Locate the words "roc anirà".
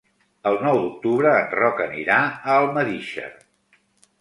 1.59-2.17